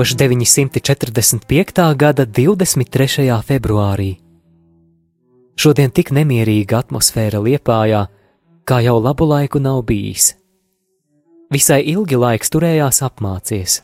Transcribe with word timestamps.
1945. 0.00 1.94
gada 1.96 2.24
23. 2.24 3.42
februārī. 3.44 4.16
Šodien 5.60 5.92
tik 5.92 6.08
nemierīga 6.16 6.78
atmosfēra 6.80 7.42
liepājā, 7.44 8.06
kā 8.64 8.78
jau 8.80 8.96
labu 8.96 9.28
laiku 9.28 9.60
nav 9.60 9.82
bijis. 9.84 10.30
Visai 11.52 11.82
ilgi 11.92 12.16
laiks 12.16 12.48
turējās 12.48 13.02
apmācies. 13.04 13.82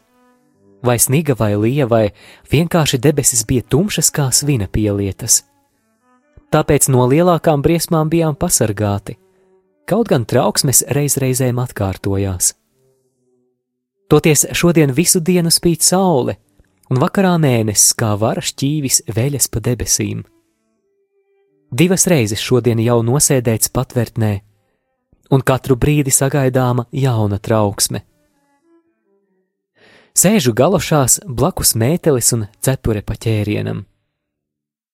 Vai 0.81 0.97
sniga 0.97 1.37
vai 1.37 1.53
lija, 1.61 1.85
vai 1.85 2.15
vienkārši 2.49 2.97
debesis 2.97 3.45
bija 3.45 3.69
tumšas 3.69 4.09
kā 4.09 4.31
svina 4.33 4.73
pielietas. 4.73 5.43
Tāpēc 6.49 6.89
no 6.89 7.05
lielākām 7.13 7.61
briesmām 7.61 8.09
bijām 8.09 8.41
pasargāti, 8.41 9.19
kaut 9.85 10.09
gan 10.09 10.25
trauksmes 10.25 10.87
reizreizēm 10.89 11.61
atkārtojās. 11.61 12.55
Toties 14.09 14.47
šodien 14.55 14.93
visu 14.95 15.21
dienu 15.21 15.51
spīd 15.51 15.83
saule, 15.83 16.37
un 16.91 17.01
vakarā 17.03 17.35
mēnesis 17.43 17.95
kā 17.99 18.13
vara 18.19 18.43
šķīvis 18.45 19.03
veļas 19.11 19.49
pa 19.51 19.63
debesīm. 19.63 20.23
Divas 21.75 22.07
reizes 22.07 22.43
šodien 22.43 22.79
jau 22.79 23.01
nosēdēts 23.03 23.73
patvērtnē, 23.75 24.33
un 25.35 25.43
katru 25.43 25.75
brīdi 25.75 26.15
sagaidāma 26.15 26.87
jauna 26.95 27.41
trauksme. 27.43 28.05
Sēžu 30.17 30.55
galošās 30.57 31.19
blakus 31.27 31.75
mētelis 31.77 32.31
un 32.37 32.47
cepure 32.63 33.03
pa 33.03 33.19
ķērienam. 33.21 33.83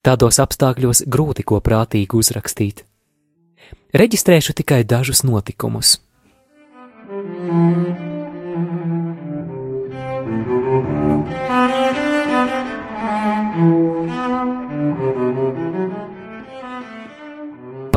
Tādos 0.02 0.40
apstākļos 0.42 1.04
grūti 1.06 1.44
ko 1.46 1.60
prātīgi 1.62 2.18
uzrakstīt. 2.18 2.82
Reģistrēšu 3.94 4.56
tikai 4.58 4.80
dažus 4.88 5.22
notikumus. 5.22 6.00
Mm. 7.12 8.01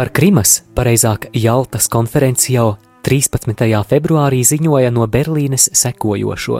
Par 0.05 0.11
Krimas, 0.13 0.59
pareizāk 0.77 1.23
Jaltas 1.33 1.87
konferenci 1.89 2.51
jau 2.53 2.75
13. 3.07 3.63
februārī 3.89 4.43
ziņoja 4.45 4.91
no 4.93 5.07
Berlīnes 5.09 5.63
sekojošo. 5.73 6.59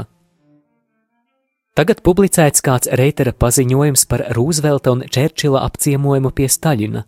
Tagad 1.77 2.01
publicēts 2.01 2.65
kāds 2.65 2.89
Reitera 2.89 3.35
paziņojums 3.37 4.05
par 4.09 4.23
Rūzvelta 4.33 4.95
un 4.95 5.03
Čērčila 5.05 5.61
apciemojumu 5.67 6.31
pie 6.33 6.47
Staļina. 6.49 7.03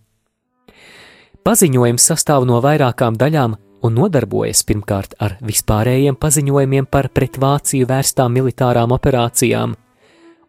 Paziņojums 1.42 2.06
sastāv 2.12 2.46
no 2.46 2.62
vairākām 2.62 3.18
daļām 3.18 3.58
un 3.82 3.98
nodarbojas 3.98 4.62
pirmkārt 4.62 5.18
ar 5.18 5.40
vispārējiem 5.42 6.22
paziņojumiem 6.22 6.86
par 6.86 7.10
pret 7.18 7.42
Vāciju 7.42 7.90
vērstām 7.90 8.38
militārām 8.38 8.94
operācijām, 8.94 9.74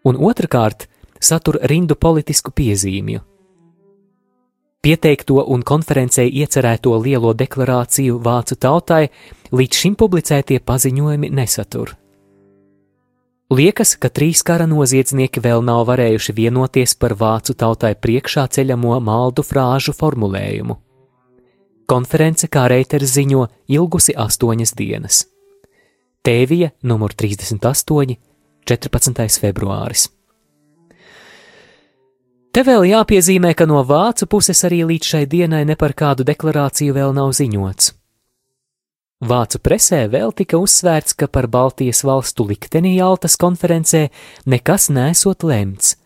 un 0.05 0.21
otrkārt 0.21 0.85
satur 1.17 1.63
rindu 1.65 1.97
politisku 1.97 2.53
piezīmju. 2.53 3.25
Pieteikto 4.79 5.43
un 5.51 5.65
konferencē 5.67 6.23
iecerēto 6.23 6.93
lielo 7.03 7.33
deklarāciju 7.35 8.21
vācu 8.23 8.55
tautai 8.63 9.09
līdz 9.51 9.81
šim 9.83 9.97
publicētie 9.99 10.61
paziņojumi 10.63 11.31
nesatur. 11.35 11.97
Liekas, 13.51 13.97
ka 13.97 14.11
trīs 14.13 14.45
kara 14.47 14.69
noziedznieki 14.71 15.41
vēl 15.43 15.65
nav 15.65 15.87
varējuši 15.89 16.35
vienoties 16.37 16.95
par 17.01 17.17
vācu 17.19 17.57
tautai 17.59 17.95
priekšā 17.97 18.45
ceļamo 18.55 19.01
maldu 19.01 19.43
frāžu 19.43 19.95
formulējumu. 19.97 20.77
Konference, 21.89 22.47
kā 22.47 22.67
Reiters 22.69 23.17
ziņo, 23.17 23.47
ilgusi 23.73 24.13
astoņas 24.13 24.75
dienas. 24.77 25.25
Tēvija 26.23 26.71
numur 26.85 27.17
38, 27.17 28.19
14. 28.69 29.41
februāris. 29.41 30.07
Te 32.53 32.65
vēl 32.65 32.87
jāpiezīmē, 32.89 33.53
ka 33.55 33.67
no 33.69 33.83
vācu 33.85 34.27
puses 34.27 34.65
arī 34.65 34.81
līdz 34.89 35.13
šai 35.13 35.25
dienai 35.29 35.65
ne 35.69 35.77
par 35.77 35.93
kādu 35.93 36.25
deklarāciju 36.25 36.97
vēl 36.97 37.13
nav 37.17 37.35
ziņots. 37.37 37.93
Vācu 39.29 39.59
presē 39.59 40.05
vēl 40.07 40.31
tika 40.33 40.61
uzsvērts, 40.63 41.17
ka 41.19 41.27
par 41.27 41.49
Baltijas 41.51 42.05
valstu 42.07 42.47
likteni 42.47 42.95
Jaltas 42.95 43.35
konferencē 43.37 44.09
nekas 44.47 44.89
nesot 44.95 45.43
lemts, 45.43 45.97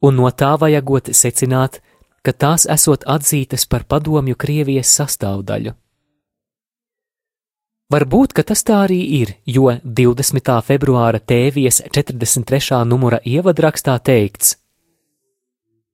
un 0.00 0.14
no 0.16 0.30
tā 0.30 0.54
vajagot 0.60 1.10
secināt, 1.10 1.80
ka 2.22 2.32
tās 2.32 2.68
esot 2.70 3.04
atzītas 3.04 3.66
par 3.66 3.84
padomju 3.84 4.38
Krievijas 4.38 4.94
sastāvdaļu. 5.00 5.74
Varbūt, 7.90 8.32
ka 8.38 8.44
tas 8.46 8.62
tā 8.62 8.84
arī 8.84 9.00
ir, 9.18 9.34
jo 9.50 9.66
20. 9.82 10.52
februāra 10.62 11.18
tēvijas 11.18 11.82
43. 11.90 12.84
numura 12.86 13.18
ievadrakstā 13.26 13.98
teikts: 13.98 14.54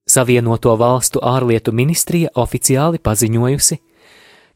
Savienoto 0.07 0.75
valstu 0.79 1.19
ārlietu 1.19 1.73
ministrija 1.75 2.31
oficiāli 2.35 2.99
paziņojusi, 3.03 3.77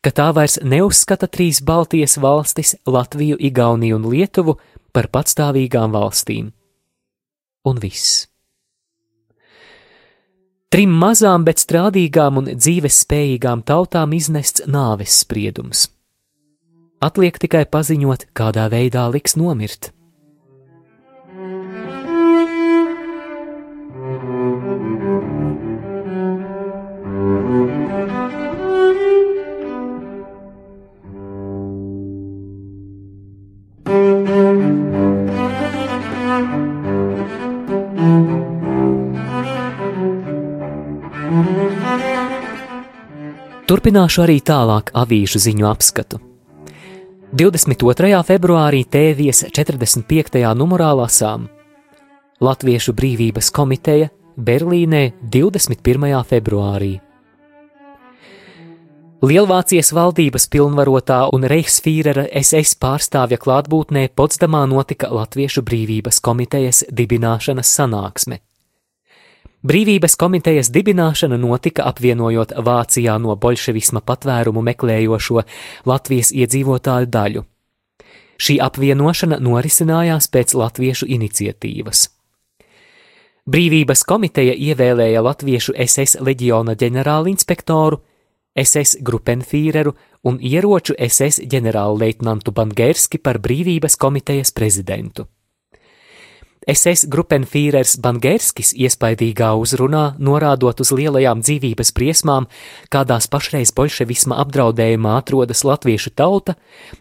ka 0.01 0.12
tā 0.16 0.31
vairs 0.34 0.57
neuzskata 0.63 1.28
trīs 1.28 1.62
Baltijas 1.62 2.17
valstis- 2.17 2.75
Latviju, 2.95 3.38
Igauniju 3.39 3.95
un 3.95 4.09
Lietuvu 4.09 4.57
par 4.94 5.07
patstāvīgām 5.07 5.91
valstīm. 5.91 6.51
Un 7.66 7.78
viss. 7.79 8.28
Trim 10.72 10.89
mazām, 10.89 11.44
bet 11.44 11.59
strādīgām 11.59 12.38
un 12.38 12.45
dzīves 12.56 13.03
spējīgām 13.03 13.63
tautām 13.68 14.13
iznests 14.16 14.63
nāves 14.68 15.19
spriedums. 15.19 15.89
Atliek 17.01 17.38
tikai 17.38 17.66
paziņot, 17.66 18.29
kādā 18.33 18.69
veidā 18.72 19.12
liks 19.12 19.35
nomirt. 19.35 19.91
Turpināšu 43.72 44.23
arī 44.25 44.41
tālāk 44.44 44.89
avīžu 44.97 45.39
ziņu 45.39 45.67
apskatu. 45.69 46.19
22. 47.31 48.09
februārī 48.27 48.81
Tēvijas 48.83 49.45
45. 49.56 50.42
numurā 50.59 50.89
lasām 50.98 51.45
Latviešu 52.42 52.92
brīvības 52.98 53.51
komiteja 53.53 54.09
Berlīnē 54.36 55.13
21. 55.21 56.25
februārī. 56.27 57.11
Lielvācijas 59.21 59.91
valdības 59.94 60.47
pilnvarotā 60.50 61.27
un 61.29 61.44
Reichsfīrera 61.45 62.23
SS 62.39 62.73
pārstāvja 62.81 63.38
klātbūtnē 63.38 64.07
Potsdamā 64.18 64.63
notika 64.65 65.12
Latviešu 65.13 65.62
brīvības 65.62 66.18
komitejas 66.25 66.79
dibināšanas 66.89 67.69
sanāksme. 67.69 68.39
Brīvības 69.62 70.18
komitejas 70.18 70.73
dibināšana 70.73 71.38
notika 71.38 71.85
apvienojot 71.91 72.56
Vācijā 72.65 73.19
no 73.21 73.38
bolševisma 73.38 74.01
patvērumu 74.01 74.65
meklējošo 74.71 75.45
Latvijas 75.85 76.33
iedzīvotāju 76.33 77.13
daļu. 77.13 77.45
Šī 78.41 78.57
apvienošana 78.57 79.38
norisinājās 79.38 80.33
pēc 80.33 80.57
latviešu 80.57 81.06
iniciatīvas. 81.06 82.07
Brīvības 83.45 84.01
komiteja 84.01 84.57
ievēlēja 84.57 85.21
latviešu 85.21 85.77
SS 85.77 86.23
leģiona 86.25 86.73
ģenerālinspektoru, 86.73 88.07
SS 88.56 89.00
grupenfīreru 89.01 89.94
un 90.27 90.39
ieroču 90.42 90.95
SS 90.98 91.45
ģenerālleitnantu 91.51 92.51
Bangerski 92.51 93.18
par 93.18 93.39
brīvības 93.39 93.98
komitejas 93.98 94.51
prezidentu. 94.51 95.27
SS 96.69 97.07
grupenfīrers 97.09 97.95
Bangerskis 97.98 98.75
iespaidīgā 98.77 99.48
uzrunā, 99.57 100.03
norādot 100.21 100.83
uz 100.83 100.92
lielajām 100.94 101.42
dzīvības 101.42 101.89
briesmām, 101.98 102.45
kādās 102.94 103.25
pašreiz 103.33 103.74
bolševisma 103.74 104.38
apdraudējumā 104.44 105.15
atrodas 105.18 105.65
latviešu 105.65 106.13
tauta, 106.13 106.54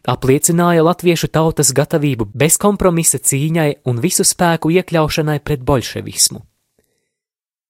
apliecināja 0.08 0.86
latviešu 0.86 1.28
tautas 1.28 1.74
gatavību 1.76 2.30
bezkompromisa 2.32 3.20
cīņai 3.20 3.72
un 3.84 4.00
visu 4.00 4.24
spēku 4.24 4.72
iekļaušanai 4.80 5.42
pret 5.44 5.60
bolševismu. 5.60 6.40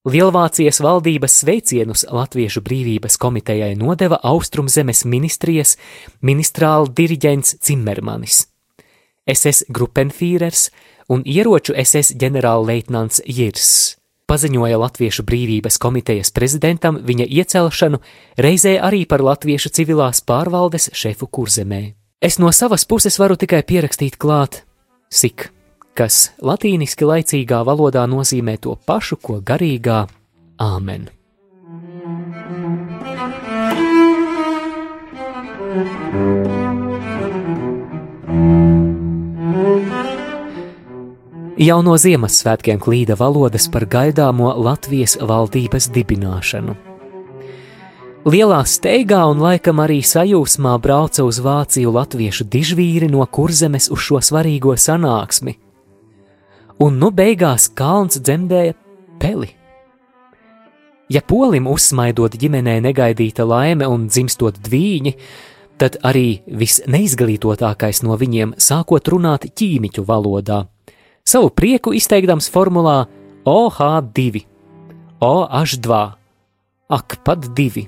Lielvācijas 0.09 0.79
valdības 0.81 1.35
sveicienus 1.43 2.07
Latviešu 2.09 2.63
brīvības 2.65 3.19
komitejai 3.21 3.75
nodeva 3.77 4.17
Austrumzemes 4.25 5.05
ministrijas 5.05 5.75
ministrāla 6.25 6.89
diriģents 6.89 7.59
Cimermanis. 7.61 8.47
SS 9.29 9.69
grupenfīrers 9.69 10.71
un 11.13 11.21
ieroču 11.29 11.77
SS 11.77 12.17
ģenerālleitnants 12.17 13.21
Jirs 13.29 14.01
paziņoja 14.31 14.79
Latviešu 14.79 15.25
brīvības 15.27 15.77
komitejas 15.83 16.31
prezidentam 16.33 17.01
viņa 17.05 17.27
iecelšanu 17.27 18.01
reizē 18.39 18.77
arī 18.81 19.03
par 19.11 19.25
latviešu 19.27 19.73
civilās 19.75 20.23
pārvaldes 20.23 20.93
šefu 20.95 21.27
kurzemē. 21.27 21.83
Es 22.23 22.39
no 22.39 22.53
savas 22.55 22.87
puses 22.87 23.19
varu 23.19 23.37
tikai 23.41 23.65
pierakstīt 23.67 24.17
klāt 24.21 24.63
sik, 25.11 25.51
kas 26.01 26.31
latīniski 26.41 27.05
laicīgā 27.05 27.59
valodā 27.69 28.07
nozīmē 28.09 28.55
to 28.65 28.73
pašu, 28.89 29.19
ko 29.21 29.35
garīgā 29.45 30.07
āmen. 30.57 31.11
Jau 41.61 41.79
no 41.85 42.01
Ziemassvētkiem 42.01 42.81
klīda 42.81 43.21
valodas 43.21 43.69
par 43.69 43.85
gaidāmo 43.85 44.55
Latvijas 44.57 45.19
valdības 45.21 45.93
dibināšanu. 45.93 46.81
Lielā 48.25 48.65
steigā 48.65 49.27
un 49.29 49.45
laikam 49.45 49.85
arī 49.85 50.01
sajūsmā 50.01 50.79
brauca 50.81 51.29
uz 51.29 51.45
Vāciju 51.45 51.93
latviešu 51.93 52.49
dižvīri 52.49 53.13
no 53.13 53.27
kurzemes 53.29 53.93
uz 53.93 54.09
šo 54.09 54.25
svarīgo 54.25 54.81
sanāksmi. 54.81 55.61
Un 56.81 56.97
nu 57.01 57.11
beigās 57.13 57.69
kalns 57.77 58.21
dzemdēja 58.21 58.75
peli. 59.21 59.53
Ja 61.11 61.21
polim 61.27 61.67
uzsmaidot 61.69 62.39
ģimenē 62.41 62.79
negaidīta 62.85 63.45
laime 63.45 63.89
un 63.91 64.07
dzimstot 64.09 64.61
dvīņi, 64.65 65.15
tad 65.81 65.99
arī 66.07 66.43
visneizglītotākais 66.47 68.05
no 68.07 68.17
viņiem 68.21 68.55
sākot 68.61 69.09
runāt 69.13 69.49
ķīmiķu 69.57 70.07
valodā– 70.09 70.65
savu 71.31 71.51
prieku 71.55 71.93
izteikdams 71.95 72.51
formulā 72.51 73.05
OH2, 73.49 74.45
OH2, 75.23 75.99
ak, 76.91 77.19
pat 77.25 77.51
divi. 77.57 77.87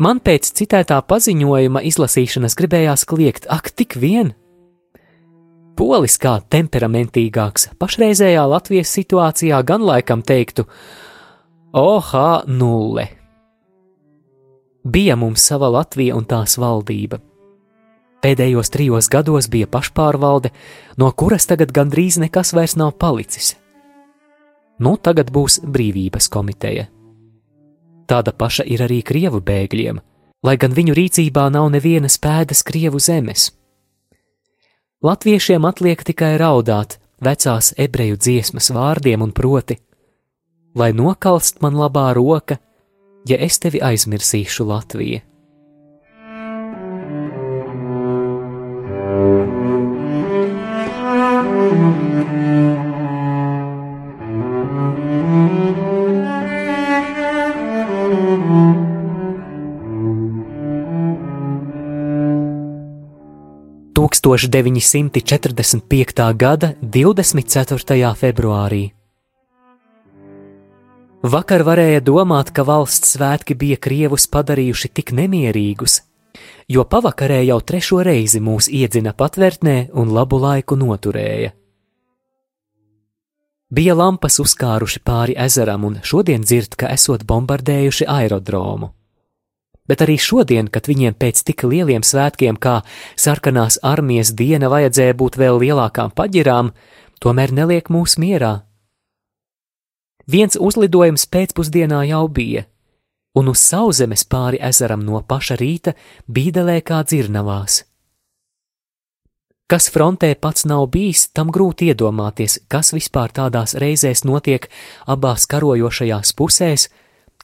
Man 0.00 0.22
pēc 0.24 0.48
citētā 0.56 1.02
paziņojuma 1.04 1.82
izlasīšanas 1.90 2.56
gribējās 2.58 3.04
kliegt, 3.08 3.48
ak, 3.52 3.70
tik 3.76 3.98
vien! 4.00 4.32
Polis 5.76 6.18
kā 6.20 6.36
temperamentīgāks 6.52 7.72
pašreizējā 7.80 8.44
Latvijas 8.48 8.92
situācijā 8.98 9.62
gan 9.66 9.82
laikam 9.88 10.22
teiktu 10.22 10.66
OH0. 11.72 13.08
Bija 14.84 15.16
mums 15.16 15.44
sava 15.46 15.70
Latvija 15.72 16.16
un 16.18 16.26
tās 16.28 16.58
valdība 16.60 17.22
Pēdējos 18.22 18.70
trijos 18.70 19.08
gados 19.10 19.48
bija 19.50 19.66
pašpārvalde, 19.66 20.52
no 20.94 21.08
kuras 21.10 21.48
tagad 21.50 21.72
gandrīz 21.74 22.20
nekas 22.22 22.52
vairs 22.54 22.76
nav 22.78 22.92
palicis. 23.02 23.56
Nu, 24.78 24.94
tagad 24.94 25.32
būs 25.34 25.58
brīvības 25.66 26.28
komiteja. 26.30 26.86
Tāda 28.06 28.30
paša 28.30 28.66
ir 28.70 28.84
arī 28.86 29.00
krievu 29.02 29.40
bēgļiem, 29.42 29.98
lai 30.46 30.54
gan 30.54 30.74
viņu 30.74 30.94
rīcībā 30.94 31.48
nav 31.50 31.66
nevienas 31.74 32.18
pēdas 32.22 32.62
krievu 32.62 33.02
zemes. 33.02 33.50
Latviešiem 35.02 35.64
atliek 35.66 35.98
tikai 36.06 36.36
raudāt 36.38 37.00
vecās 37.26 37.72
ebreju 37.74 38.20
dziesmas 38.22 38.70
vārdiem 38.70 39.24
un 39.24 39.32
proti: 39.34 39.74
Lai 40.78 40.92
nokalst 40.94 41.58
man 41.64 41.74
labā 41.74 42.12
roka, 42.14 42.60
ja 43.26 43.38
es 43.42 43.58
tevi 43.58 43.82
aizmirsīšu 43.82 44.66
Latviju. 44.68 45.31
1945. 64.20 66.36
gada 66.36 66.74
24. 66.82 68.14
februārī. 68.18 68.92
Vakar 71.22 71.62
varēja 71.62 72.00
domāt, 72.02 72.50
ka 72.50 72.66
valsts 72.66 73.14
svētki 73.16 73.54
bija 73.54 73.76
krievus 73.78 74.26
padarījuši 74.26 74.88
tik 74.92 75.12
nemierīgus, 75.16 76.02
jo 76.68 76.84
pavakarē 76.84 77.44
jau 77.46 77.60
trešo 77.60 78.02
reizi 78.02 78.40
mūs 78.42 78.68
iedzina 78.68 79.12
patvērtnē 79.14 79.88
un 79.94 80.08
labu 80.12 80.38
laiku 80.42 80.76
noturēja. 80.76 81.52
Bija 83.72 83.94
lampas 83.96 84.36
uzkāruši 84.42 85.00
pāri 85.00 85.32
ezeram, 85.38 85.84
un 85.84 86.00
šodien 86.02 86.42
dzird, 86.42 86.76
ka 86.76 86.86
esot 86.92 87.24
bombardējuši 87.24 88.04
aerodromu 88.04 88.92
bet 89.88 90.02
arī 90.04 90.16
šodien, 90.20 90.68
kad 90.72 90.88
viņiem 90.90 91.16
pēc 91.18 91.42
tik 91.46 91.64
lieliem 91.68 92.04
svētkiem 92.06 92.58
kā 92.58 92.80
sarkanās 93.16 93.80
armijas 93.82 94.32
diena 94.38 94.70
vajadzēja 94.72 95.16
būt 95.18 95.38
vēl 95.40 95.60
lielākām 95.62 96.14
paģirām, 96.16 96.72
tomēr 97.22 97.54
neliek 97.54 97.90
mūs 97.90 98.18
mierā. 98.18 98.62
Viens 100.30 100.54
uzlidojums 100.54 101.26
pēcpusdienā 101.26 102.04
jau 102.12 102.26
bija, 102.30 102.66
un 103.34 103.48
uz 103.50 103.62
sauszemes 103.64 104.22
pāri 104.28 104.60
ezeram 104.62 105.02
no 105.02 105.22
paša 105.26 105.56
rīta 105.58 105.96
bīdelē 106.30 106.78
kā 106.86 107.02
dzirnavās. 107.02 107.82
Kas 109.72 109.88
frontē 109.88 110.34
pats 110.36 110.66
nav 110.68 110.84
bijis, 110.92 111.30
tam 111.32 111.48
grūti 111.48 111.88
iedomāties, 111.88 112.58
kas 112.68 112.92
vispār 112.92 113.32
tādās 113.32 113.72
reizēs 113.80 114.20
notiek 114.28 114.66
abās 115.08 115.46
karojošajās 115.48 116.34
pusēs, 116.36 116.90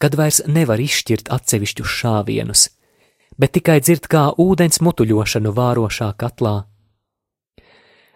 kad 0.02 0.14
vairs 0.18 0.40
nevar 0.46 0.80
izšķirt 0.80 1.30
atsevišķus 1.34 1.94
šāvienus, 2.00 2.68
bet 3.38 3.54
tikai 3.58 3.78
dzird 3.82 4.08
kā 4.10 4.28
ūdens 4.38 4.80
mutuļošanu 4.82 5.52
vārošā 5.54 6.12
katlā. 6.18 6.56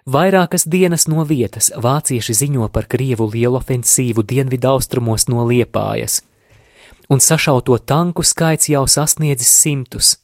Vairākas 0.03 0.67
dienas 0.67 1.07
no 1.07 1.23
vietas 1.23 1.71
vācieši 1.79 2.35
ziņo 2.35 2.67
par 2.75 2.89
Krievu 2.91 3.29
lielu 3.31 3.61
ofensīvu 3.61 4.25
dienvidaustrumos 4.27 5.29
no 5.31 5.45
Liepājas, 5.47 6.25
un 7.07 7.23
sašauto 7.23 7.79
tanku 7.79 8.27
skaits 8.27 8.67
jau 8.73 8.83
sasniedzis 8.91 9.53
simtus. 9.63 10.17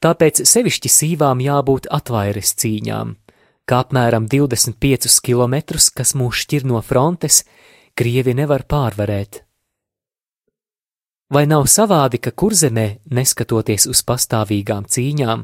Tāpēc 0.00 0.40
sevišķi 0.48 0.88
sīvām 0.92 1.40
jābūt 1.44 1.90
atvaires 1.92 2.56
cīņām, 2.60 3.14
kā 3.68 3.84
apmēram 3.84 4.24
25 4.28 5.20
km, 5.24 5.60
kas 5.92 6.16
mūs 6.16 6.44
šķir 6.44 6.64
no 6.68 6.80
frontes, 6.80 7.44
Krievi 7.94 8.32
nevar 8.34 8.64
pārvarēt. 8.64 9.43
Vai 11.34 11.48
nav 11.50 11.64
savādi, 11.66 12.20
ka 12.22 12.30
kurzemē, 12.30 13.00
neskatoties 13.10 13.88
uz 13.90 14.04
pastāvīgām 14.06 14.84
cīņām, 14.86 15.40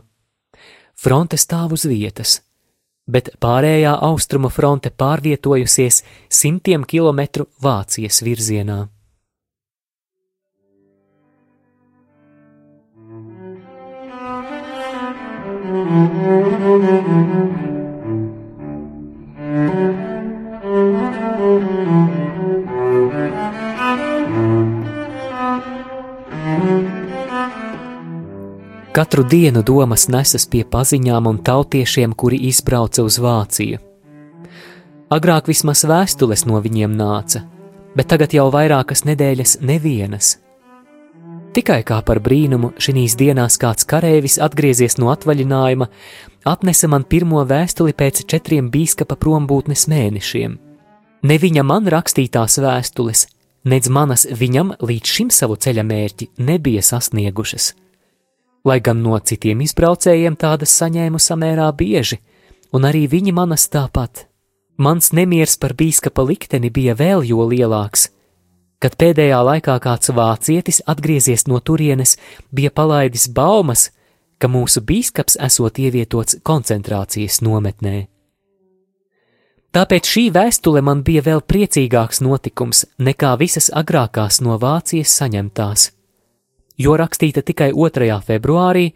fronte 0.95 1.35
stāv 1.41 1.75
uz 1.75 1.83
vietas, 1.91 2.37
bet 3.11 3.33
pārējā 3.43 3.97
austrumu 4.07 4.53
fronte 4.55 4.95
pārvietojusies 4.95 6.05
simtiem 6.31 6.87
kilometru 6.87 7.49
Vācijas 7.59 8.23
virzienā? 8.23 8.87
Katru 29.01 29.23
dienu 29.25 29.63
domas 29.65 30.03
nesas 30.13 30.45
pie 30.45 30.61
paziņām 30.69 31.25
un 31.31 31.39
tautiešiem, 31.41 32.13
kuri 32.13 32.37
izbrauca 32.51 33.01
uz 33.01 33.17
Vāciju. 33.17 33.79
Agrāk 35.17 35.49
vismaz 35.49 35.87
vēstules 35.89 36.45
no 36.45 36.61
viņiem 36.61 36.99
nāca, 36.99 37.41
bet 37.97 38.11
tagad 38.13 38.37
jau 38.37 38.45
vairākas 38.53 39.07
nedēļas 39.09 39.57
nevienas. 39.65 40.35
Tikai 41.57 41.81
kā 41.81 42.03
par 42.05 42.21
brīnumu 42.21 42.75
šīs 42.77 43.17
dienās 43.17 43.57
kāds 43.65 43.89
kareivis 43.89 44.37
atgriezies 44.37 45.01
no 45.01 45.09
atvaļinājuma, 45.17 45.89
atnesa 46.45 46.93
man 46.93 47.09
pirmo 47.09 47.41
vēstuli 47.49 47.97
pēc 47.97 48.27
četriem 48.29 48.69
biskupa 48.69 49.17
prombūtnes 49.17 49.89
mēnešiem. 49.89 50.61
Ne 51.25 51.41
viņa 51.41 51.65
man 51.65 51.89
rakstītās 51.89 52.61
vēstules, 52.61 53.31
nedz 53.65 53.89
manas 53.89 54.29
viņam 54.29 54.77
līdz 54.77 55.21
šim 55.21 55.33
savu 55.33 55.57
ceļa 55.57 55.89
mērķi 55.89 56.35
nebija 56.37 56.85
sasniegušas. 56.85 57.73
Lai 58.65 58.81
gan 58.85 59.01
no 59.03 59.19
citiem 59.19 59.63
izbraucējiem 59.65 60.37
tādas 60.37 60.75
saņēmu 60.81 61.21
samērā 61.21 61.71
bieži, 61.77 62.21
un 62.77 62.85
arī 62.85 63.07
viņi 63.09 63.33
manas 63.33 63.69
tāpat. 63.73 64.27
Mans 64.81 65.13
nemiers 65.17 65.57
par 65.61 65.75
bīskapa 65.77 66.25
likteni 66.25 66.71
bija 66.73 66.95
vēl 66.97 67.25
jo 67.29 67.45
lielāks, 67.49 68.09
kad 68.81 68.97
pēdējā 69.01 69.41
laikā 69.45 69.77
kāds 69.85 70.13
vācietis 70.17 70.81
atgriezies 70.89 71.47
no 71.49 71.61
turienes, 71.61 72.17
bija 72.53 72.73
palaidis 72.73 73.29
baumas, 73.29 73.91
ka 74.41 74.49
mūsu 74.49 74.81
bīskaps 74.85 75.37
esot 75.41 75.79
ievietots 75.79 76.41
koncentrācijas 76.45 77.43
nometnē. 77.45 78.09
Tāpēc 79.71 80.09
šī 80.09 80.25
vēstule 80.35 80.81
man 80.83 81.05
bija 81.07 81.23
vēl 81.23 81.45
priecīgāks 81.47 82.25
notikums 82.27 82.87
nekā 82.99 83.37
visas 83.39 83.69
agrākās 83.71 84.41
no 84.43 84.57
Vācijas 84.59 85.13
saņemtās, 85.21 85.91
jo 86.81 86.97
rakstīta 86.97 87.45
tikai 87.45 87.71
2. 87.77 88.09
februārī, 88.25 88.91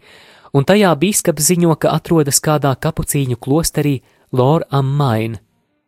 un 0.55 0.65
tajā 0.65 0.91
bīskaps 0.97 1.51
ziņo, 1.51 1.75
ka 1.77 1.93
atrodas 1.93 2.41
kādā 2.41 2.73
kapucīņu 2.75 3.37
klosterī 3.37 3.99
Lor 4.33 4.65
Ammain 4.73 5.37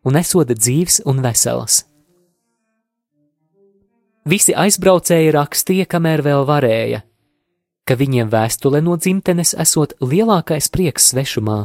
un 0.08 0.16
esot 0.16 0.52
dzīves 0.54 1.02
un 1.10 1.22
vesels. 1.26 1.84
Visi 4.28 4.54
aizbraucēji 4.56 5.32
rakstīja, 5.32 5.88
kamēr 5.88 6.24
vēl 6.24 6.44
varēja, 6.48 7.02
ka 7.88 7.96
viņiem 7.96 8.30
vēstule 8.32 8.82
no 8.84 8.98
dzimtenes 9.00 9.54
esot 9.56 9.96
lielākais 10.04 10.68
prieks 10.72 11.14
svešumā. 11.14 11.60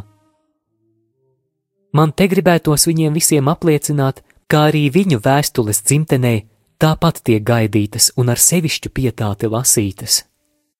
Man 1.93 2.15
te 2.17 2.29
gribētos 2.31 2.87
viņiem 2.89 3.19
visiem 3.19 3.51
apliecināt, 3.51 4.23
ka 4.47 4.69
arī 4.71 4.87
viņu 4.95 5.19
vēstules 5.25 5.83
dzimtenē 5.83 6.37
tāpat 6.83 7.23
tiek 7.23 7.43
gaidītas 7.47 8.11
un 8.19 8.33
ar 8.33 8.41
sevišķu 8.43 8.91
pietāti 8.91 9.51
lasītas. 9.51 10.23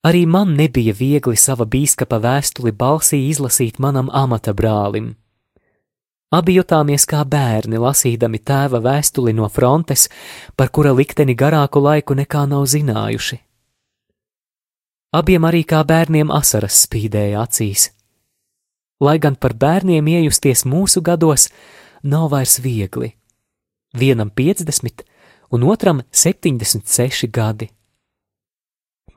Arī 0.03 0.25
man 0.27 0.57
nebija 0.59 0.95
viegli 0.99 1.39
sava 1.39 1.63
bīskapa 1.63 2.19
vēstuli 2.19 2.73
balsī 2.75 3.21
izlasīt 3.29 3.79
manam 3.79 4.09
amata 4.11 4.51
brālim. 4.51 5.13
Abi 6.33 6.57
jutāmies 6.57 7.05
kā 7.07 7.21
bērni, 7.29 7.79
lasīdami 7.79 8.41
tēva 8.41 8.81
vēstuli 8.83 9.35
no 9.37 9.47
frontes, 9.53 10.09
par 10.57 10.73
kura 10.75 10.95
likteni 10.97 11.37
garāku 11.39 11.83
laiku 11.85 12.17
nekā 12.19 12.47
nav 12.51 12.67
zinājuši. 12.73 13.39
Abiem 15.13 15.45
arī 15.45 15.61
kā 15.69 15.85
bērniem 15.85 16.33
asaras 16.33 16.81
spīdēja 16.87 17.45
acīs. 17.45 17.91
Lai 18.99 19.19
gan 19.23 19.37
par 19.37 19.55
bērniem 19.55 20.09
iejusties 20.09 20.65
mūsu 20.65 21.05
gados 21.05 21.51
nav 22.03 22.31
vairs 22.33 22.59
viegli. 22.65 23.13
Vienam 23.93 24.33
50 24.33 25.12
un 25.53 25.69
otram 25.69 26.03
76 26.11 27.31
gadi. 27.31 27.71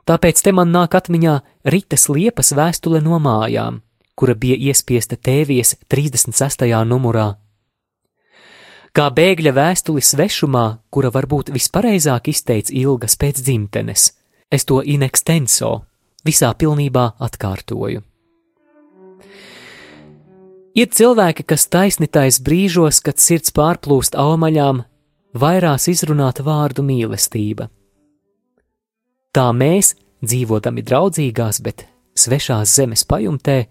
Tāpēc 0.05 0.43
te 0.45 0.51
man 0.53 0.69
nāk 0.69 0.93
atmiņā 0.93 1.39
Ritas 1.65 2.09
liepas 2.13 2.53
vēstule 2.53 3.01
no 3.01 3.17
mājām 3.17 3.81
kura 4.15 4.35
bija 4.35 4.55
iespiesta 4.59 5.15
tēvijas 5.15 5.75
36. 5.91 6.65
numurā. 6.87 7.35
Kā 8.95 9.09
bēgļa 9.11 9.51
vēstuli 9.51 10.01
svešumā, 10.01 10.65
kura 10.89 11.11
varbūt 11.11 11.51
vispareizāk 11.51 12.29
izteica 12.31 12.71
ilgas 12.71 13.17
pēc 13.19 13.41
dzimtenes, 13.43 14.13
es 14.51 14.63
to 14.63 14.79
in 14.79 15.03
extenso 15.03 15.81
visā 16.25 16.53
pilnībā 16.55 17.09
atkārtoju. 17.19 18.03
Ir 20.75 20.87
cilvēki, 20.91 21.43
kas 21.43 21.67
taisnitais 21.71 22.39
brīžos, 22.43 23.01
kad 23.03 23.19
sirds 23.19 23.51
pārplūst 23.55 24.15
aumaļām, 24.19 24.83
vairās 25.35 25.87
izrunāt 25.91 26.39
vārdu 26.45 26.83
mīlestība. 26.85 27.67
Tā 29.35 29.49
mēs, 29.51 29.95
dzīvodami 30.23 30.83
draudzīgās, 30.85 31.59
bet 31.61 31.85
svešās 32.15 32.71
zemes 32.77 33.03
pajumtē, 33.03 33.65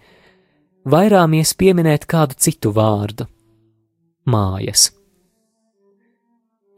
vairāmies 0.85 1.55
pieminēt 1.57 2.05
kādu 2.07 2.37
citu 2.37 2.73
vārdu- 2.77 3.27
mājas. 4.33 4.91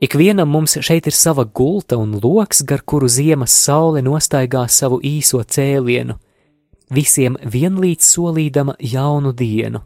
Ikvienam 0.00 0.48
mums 0.52 0.76
šeit 0.76 1.06
ir 1.06 1.12
sava 1.16 1.44
gulta 1.44 1.96
un 1.96 2.20
loks, 2.22 2.62
gar 2.62 2.82
kuru 2.82 3.08
ziemas 3.08 3.50
saule 3.50 4.02
nostaigā 4.02 4.68
savu 4.68 5.00
īso 5.00 5.40
cēlienu, 5.40 6.18
visiem 6.90 7.36
vienlīdz 7.36 8.04
solīdama 8.04 8.76
jaunu 8.78 9.32
dienu. 9.32 9.80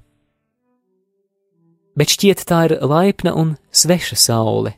Bet 1.97 2.09
šķiet 2.09 2.45
tā 2.45 2.65
ir 2.69 2.79
laipna 2.83 3.35
un 3.37 3.57
sveša 3.71 4.17
saule, 4.17 4.75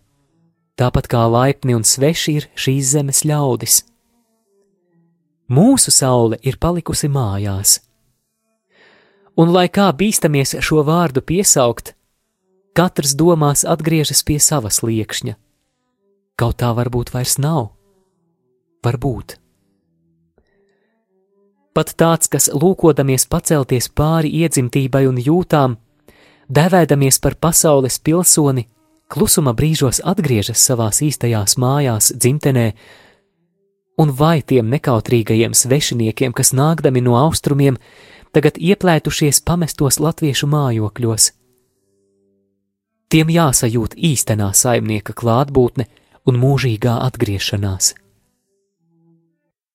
tāpat 0.83 1.07
kā 1.15 1.23
laipni 1.31 1.79
un 1.79 1.87
sveši 1.87 2.37
ir 2.41 2.51
šīs 2.59 2.93
zemes 2.97 3.23
ļaudis. 3.29 3.79
Mūsu 5.53 5.95
saule 5.95 6.43
ir 6.43 6.59
palikusi 6.59 7.11
mājās 7.13 7.79
un 9.37 9.53
lai 9.53 9.69
kā 9.73 9.89
bīstamies 9.97 10.57
šo 10.65 10.83
vārdu 10.87 11.23
piesaukt, 11.25 11.95
katrs 12.77 13.15
domās 13.19 13.65
atgriežas 13.69 14.23
pie 14.27 14.39
savas 14.41 14.83
liekšņa. 14.85 15.37
Kaut 16.37 16.59
tā 16.61 16.73
varbūt 16.77 17.13
vairs 17.15 17.39
nav. 17.39 17.73
Varbūt. 18.83 19.39
Pat 21.73 21.95
tāds, 21.97 22.29
kas 22.29 22.51
lūkodamies 22.53 23.25
pacelties 23.33 23.89
pāri 23.89 24.33
iedzimtībai 24.43 25.07
un 25.09 25.21
jūtām, 25.21 25.79
devēdamies 26.53 27.21
par 27.23 27.39
pasaules 27.41 27.97
pilsoni, 27.99 28.67
klusuma 29.13 29.53
brīžos 29.57 30.01
atgriežas 30.09 30.63
savās 30.65 31.03
īstajās 31.05 31.59
mājās, 31.61 32.13
dzimtenē, 32.17 32.73
un 34.01 34.13
vai 34.17 34.41
tiem 34.41 34.73
nekautrīgajiem 34.73 35.53
svešiniekiem, 35.53 36.33
kas 36.33 36.55
nākdami 36.57 37.05
no 37.05 37.19
austrumiem, 37.21 37.77
tagad 38.33 38.57
ieplētušies 38.57 39.43
pamestos 39.45 40.01
latviešu 40.01 40.49
mājokļos. 40.49 41.31
Tiem 43.13 43.29
jāsajūt 43.29 43.99
īstenā 44.01 44.49
saimnieka 44.57 45.13
klātbūtne 45.13 45.85
un 46.25 46.39
mūžīgā 46.41 46.97
atgriešanās. 47.05 47.93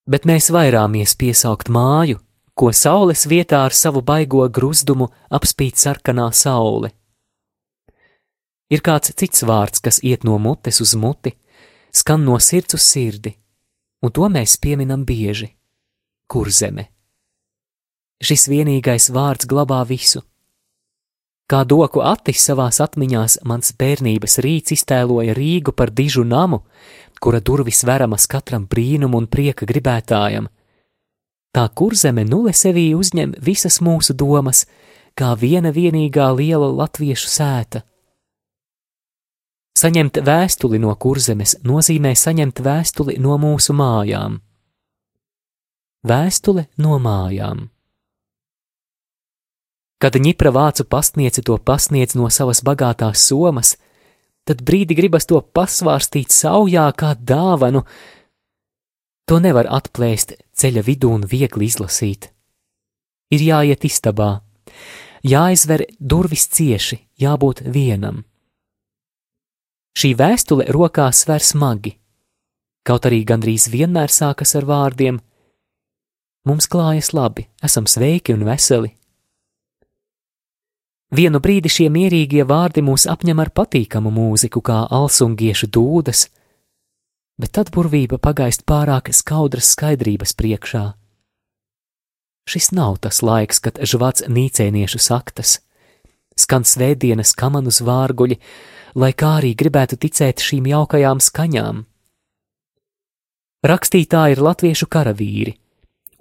Bet 0.10 0.25
mēs 0.25 0.50
vairāmies 0.56 1.13
piesaukt 1.20 1.70
māju, 1.70 2.17
ko 2.58 2.72
saules 2.74 3.27
vietā 3.29 3.62
ar 3.67 3.75
savu 3.75 4.01
baigo 4.01 4.48
gruzdumu 4.50 5.12
apspīd 5.29 5.77
sarkanā 5.77 6.32
saule. 6.34 6.96
Ir 8.69 8.83
kāds 8.83 9.13
cits 9.15 9.45
vārds, 9.47 9.79
kas 9.79 10.01
iet 10.03 10.25
no 10.27 10.38
mutes 10.38 10.81
uz 10.83 10.95
muti, 10.95 11.33
skan 11.91 12.25
no 12.25 12.39
sirds 12.39 12.75
uz 12.75 12.83
sirdi, 12.83 13.36
un 14.03 14.12
to 14.12 14.27
mēs 14.27 14.57
pieminam 14.59 15.05
bieži- 15.05 15.53
kurzeme. 16.31 16.88
Šis 18.21 18.47
vienīgais 18.50 19.12
vārds 19.13 19.45
glabā 19.45 19.86
visu. 19.88 20.24
Kā 21.47 21.63
doku 21.63 22.01
attis 22.03 22.43
savās 22.43 22.81
atmiņās, 22.83 23.38
mans 23.47 23.71
bērnības 23.71 24.33
rīts 24.43 24.74
iztēloja 24.75 25.33
Rīgu 25.38 25.71
par 25.71 25.91
dižu 25.91 26.25
namu, 26.25 26.65
kura 27.21 27.39
durvis 27.39 27.86
veramas 27.88 28.27
katram 28.27 28.67
brīnumu 28.67 29.15
un 29.21 29.27
prieka 29.27 29.65
gribētājam. 29.65 30.50
Tā 31.55 31.69
kurzeme 31.74 32.25
nulle 32.27 32.51
sevī 32.51 32.89
uzņem 32.95 33.38
visas 33.39 33.79
mūsu 33.79 34.13
domas, 34.13 34.65
kā 35.15 35.31
viena 35.39 35.71
vienīgā 35.71 36.27
liela 36.36 36.67
latviešu 36.67 37.31
sēta. 37.31 37.83
Saņemt 39.77 40.17
vēstuli 40.25 40.79
no 40.81 40.96
kurzemes 40.98 41.57
nozīmē 41.67 42.15
saņemt 42.17 42.62
vēstuli 42.65 43.17
no 43.22 43.36
mūsu 43.38 43.75
mājām. 43.77 44.39
Vēstule 46.07 46.63
no 46.81 46.98
mājām. 47.03 47.67
Kad 50.01 50.17
ņipra 50.22 50.53
vācu 50.53 50.86
pastniece 50.86 51.43
to 51.46 51.57
pasniedz 51.57 52.15
no 52.17 52.29
savas 52.34 52.63
bagātās 52.65 53.25
somas, 53.29 53.75
tad 54.46 54.63
brīdi 54.65 54.98
gribas 54.98 55.25
to 55.29 55.41
pasvārstīt 55.41 56.34
saujā 56.34 56.86
kā 56.98 57.15
dāvanu. 57.17 57.84
To 59.29 59.39
nevar 59.43 59.69
atplēst 59.77 60.38
ceļa 60.57 60.86
vidū 60.89 61.12
un 61.17 61.25
viegli 61.27 61.69
izlasīt. 61.69 62.29
Ir 63.34 63.43
jāiet 63.43 63.86
istabā, 63.89 64.29
jāizver 65.25 65.84
durvis 66.00 66.48
cieši, 66.48 67.01
jābūt 67.22 67.65
vienam. 67.67 68.24
Šī 69.97 70.11
vēstule 70.13 70.67
rokās 70.69 71.23
sver 71.23 71.41
smagi, 71.41 71.95
kaut 72.85 73.07
arī 73.09 73.23
gandrīz 73.25 73.65
vienmēr 73.73 74.13
sākas 74.13 74.53
ar 74.59 74.67
vārdiem: 74.69 75.17
Mums 76.45 76.69
klājas 76.69 77.15
labi, 77.17 77.47
esam 77.65 77.89
sveiki 77.89 78.35
un 78.37 78.45
veseli, 78.45 78.93
Vienu 81.07 81.39
brīdi 81.39 81.69
šie 81.71 81.85
mierīgie 81.87 82.43
vārdi 82.43 82.81
mūs 82.83 83.05
apņem 83.07 83.39
ar 83.39 83.53
patīkamu 83.55 84.11
mūziku, 84.11 84.59
kā 84.59 84.81
alsungiešu 84.91 85.69
dūdas, 85.71 86.25
bet 87.39 87.53
tad 87.55 87.71
burvība 87.71 88.19
pagaist 88.19 88.65
pārāk 88.67 89.13
skaudras 89.15 89.71
skaidrības 89.71 90.35
priekšā. 90.35 90.83
Šis 92.47 92.73
nav 92.75 92.99
tas 93.03 93.21
laiks, 93.23 93.61
kad 93.63 93.79
žvats 93.79 94.25
nīcēniešu 94.27 94.99
saktas, 94.99 95.61
skan 96.35 96.67
svētdienas 96.67 97.31
kamanu 97.39 97.71
zvārguļi, 97.71 98.41
lai 98.97 99.13
kā 99.13 99.37
arī 99.39 99.53
gribētu 99.57 99.99
ticēt 100.01 100.41
šīm 100.41 100.67
jaukajām 100.71 101.21
skaņām. 101.21 101.83
Rakstītāji 103.67 104.37
ir 104.37 104.41
latviešu 104.41 104.87
karavīri, 104.89 105.53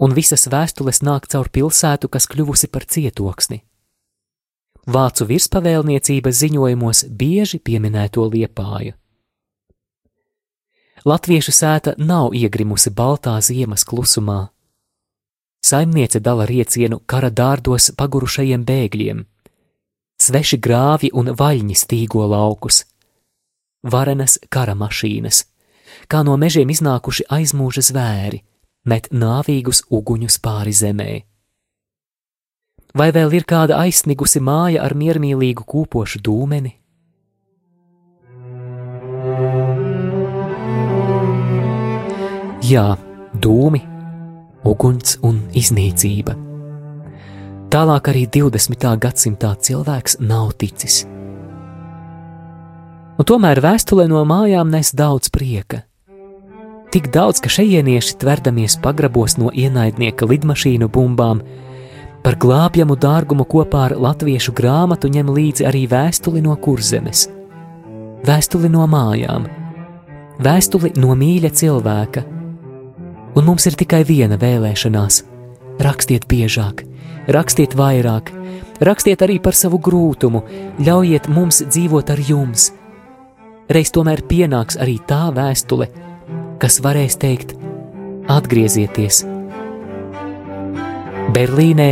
un 0.00 0.12
visas 0.16 0.46
vēstules 0.52 1.02
nāk 1.04 1.28
caur 1.32 1.48
pilsētu, 1.52 2.10
kas 2.12 2.28
kļuvusi 2.28 2.68
par 2.72 2.84
cietoksni. 2.84 3.62
Vācu 4.86 5.26
virspavēlniecības 5.26 6.40
ziņojumos 6.44 7.04
bieži 7.10 7.58
pieminēto 7.58 8.22
liepāju. 8.30 8.94
Latviešu 11.06 11.52
sēta 11.54 11.94
nav 11.98 12.34
iegrimusi 12.34 12.90
baltā 12.90 13.36
ziemas 13.42 13.84
klusumā. 13.86 14.48
Saimniece 15.62 16.20
dala 16.22 16.46
riecienu 16.46 17.00
kara 17.06 17.30
dārdos 17.30 17.90
pagurušajiem 17.98 18.64
bēgļiem. 18.66 19.24
Sveši 20.16 20.56
grāvji 20.56 21.10
un 21.12 21.28
vaļņi 21.36 21.74
stīgo 21.76 22.24
laukus. 22.30 22.84
Varenas 23.84 24.38
kara 24.48 24.72
mašīnas, 24.74 25.42
kā 26.08 26.22
no 26.24 26.38
mežiem 26.40 26.72
iznākuši 26.72 27.26
aizmūža 27.36 27.84
zvēri, 27.90 28.40
met 28.88 29.10
nāvīgus 29.12 29.84
uguņus 29.92 30.38
pāri 30.40 30.72
zemē. 30.72 31.12
Vai 32.96 33.10
vēl 33.12 33.36
ir 33.36 33.44
kāda 33.44 33.76
aizsnigusi 33.82 34.40
māja 34.40 34.80
ar 34.86 34.96
miermīlīgu 34.96 35.66
kūpošu 35.68 36.22
dūmeni? 36.24 36.72
Jā, 42.66 42.88
dūmi, 43.36 43.84
uguns 44.64 45.20
un 45.22 45.44
iznīcība. 45.52 46.45
Tālāk 47.66 48.10
arī 48.12 48.24
20. 48.30 48.86
gadsimtā 49.02 49.50
cilvēks 49.58 50.20
nav 50.22 50.52
ticis. 50.60 51.02
Un 53.16 53.26
tomēr 53.26 53.58
vēstule 53.64 54.06
no 54.10 54.22
mājām 54.28 54.70
nes 54.70 54.92
daudz 54.94 55.32
prieka. 55.34 55.82
Tik 56.94 57.10
daudz, 57.12 57.40
ka 57.42 57.50
šejienieši 57.50 58.18
tverdamies 58.22 58.78
pagrabos 58.82 59.34
no 59.40 59.50
ienaidnieka 59.50 60.28
lidmašīnu 60.30 60.88
bumbām, 60.92 61.42
par 62.22 62.38
glābjamu 62.38 62.94
dārgumu 62.98 63.44
kopā 63.48 63.88
ar 63.88 63.96
latviešu 63.98 64.54
grāmatu 64.54 65.10
ņem 65.10 65.34
līdzi 65.34 65.66
arī 65.66 65.84
vēstuli 65.90 66.44
no 66.46 66.54
kurzemes, 66.56 67.26
vēstuli 68.26 68.70
no 68.70 68.86
mājām, 68.90 69.50
vēstuli 70.38 70.94
no 71.02 71.18
mīļa 71.18 71.50
cilvēka 71.50 72.26
un 73.36 73.44
mums 73.44 73.66
ir 73.68 73.76
tikai 73.76 74.02
viena 74.08 74.38
vēlēšanās- 74.40 75.22
rakstiet 75.86 76.24
biežāk, 76.26 76.84
rakstiet 77.28 77.74
vairāk, 77.78 78.32
rakstiet 78.86 79.22
arī 79.26 79.38
par 79.42 79.56
savu 79.58 79.80
grūtumu, 79.82 80.42
ļaujiet 80.82 81.28
mums 81.32 81.62
dzīvot 81.66 82.12
ar 82.14 82.22
jums. 82.28 82.70
Reiz 83.72 83.90
tomēr 83.94 84.22
pienāks 84.28 84.78
arī 84.78 84.98
tā 85.08 85.26
vēstule, 85.34 85.88
kas 86.62 86.78
varēs 86.84 87.18
teikt: 87.22 87.56
atgriezieties! 88.30 89.24
Berlīnē, 91.36 91.90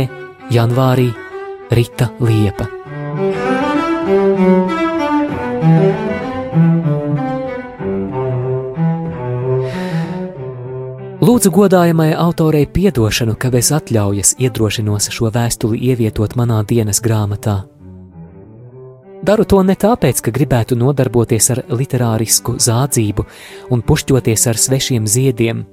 janvārī, 0.55 1.11
Rita 1.75 2.09
Liepa. 2.23 2.69
Lūdzu, 11.25 11.49
godājamai 11.49 12.11
autorei 12.13 12.67
piedošanu, 12.69 13.33
ka 13.39 13.49
bez 13.49 13.71
atļaujas 13.73 14.35
iedrošinos 14.45 15.07
šo 15.15 15.31
vēstuli 15.33 15.79
ievietot 15.87 16.35
manā 16.37 16.59
dienas 16.69 16.99
grāmatā. 17.01 17.55
Daru 19.25 19.45
to 19.49 19.63
ne 19.65 19.73
tāpēc, 19.73 20.21
ka 20.21 20.33
gribētu 20.35 20.77
nodarboties 20.77 21.47
ar 21.55 21.61
literārisku 21.71 22.59
zādzību 22.61 23.25
un 23.73 23.81
pušķoties 23.87 24.45
ar 24.51 24.59
svešiem 24.65 25.07
ziediem, 25.09 25.63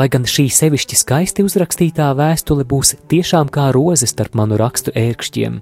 lai 0.00 0.08
gan 0.08 0.24
šī 0.24 0.46
sevišķi 0.48 1.00
skaisti 1.02 1.44
uzrakstītā 1.44 2.08
vēstule 2.16 2.64
būs 2.64 2.94
tiešām 3.12 3.52
kā 3.52 3.68
roze 3.76 4.08
starp 4.08 4.38
manu 4.38 4.56
rakstu 4.62 4.96
ērkšķiem. 4.96 5.60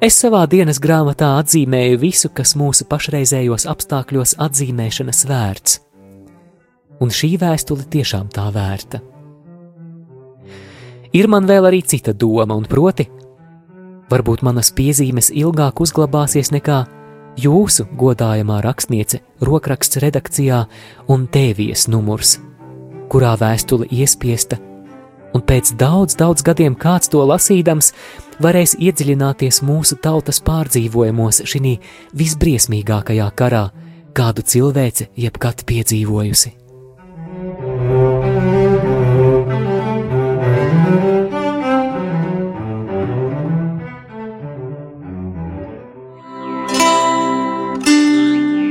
Es 0.00 0.16
savā 0.16 0.46
dienas 0.48 0.80
grāmatā 0.80 1.34
atzīmēju 1.42 2.00
visu, 2.00 2.32
kas 2.32 2.56
mūsu 2.56 2.88
pašreizējos 2.88 3.68
apstākļos 3.68 4.38
atzīmēšanas 4.40 5.24
vērts 5.28 5.80
un 7.00 7.12
šī 7.14 7.34
vēstule 7.40 7.86
tiešām 7.90 8.28
tā 8.34 8.50
vērta. 8.54 9.00
Ir 11.16 11.26
man 11.26 11.48
vēl 11.48 11.66
arī 11.66 11.82
cita 11.82 12.12
doma, 12.14 12.54
un 12.54 12.68
proti, 12.70 13.08
varbūt 14.10 14.44
manas 14.46 14.70
piezīmes 14.74 15.32
ilgāk 15.34 15.82
uzglabāsies 15.82 16.52
nekā 16.54 16.84
jūsu 17.40 17.86
godājamā 17.98 18.60
rakstniece 18.62 19.20
rokraksts 19.42 20.00
redakcijā 20.02 20.64
un 21.10 21.26
tēvijas 21.26 21.88
numurs, 21.90 22.36
kurā 23.10 23.34
vēstule 23.40 23.88
iespiesta, 23.90 24.60
un 25.34 25.42
pēc 25.46 25.74
daudz, 25.78 26.14
daudz 26.18 26.46
gadiem 26.46 26.76
kāds 26.78 27.10
to 27.10 27.24
lasīdams 27.26 27.92
varēs 28.42 28.76
iedziļināties 28.78 29.62
mūsu 29.66 29.98
tautas 30.02 30.38
pārdzīvojumos 30.46 31.42
šī 31.50 31.76
visbriesmīgākajā 32.22 33.28
karā, 33.34 33.66
kādu 34.14 34.46
cilvēce 34.46 35.10
jebkad 35.18 35.66
piedzīvojusi. 35.66 36.59